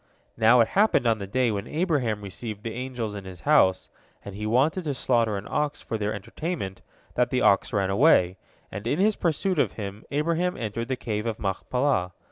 [0.35, 3.87] Now, it happened on the day when Abraham received the angels in his house,
[4.25, 6.81] and he wanted to slaughter an ox for their entertainment,
[7.13, 8.37] that the ox ran away,
[8.71, 12.13] and in his pursuit of him Abraham entered the Cave of Machpelah.